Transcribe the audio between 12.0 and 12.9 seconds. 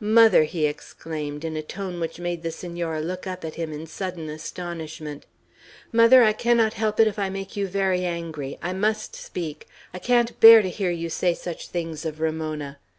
of Ramona.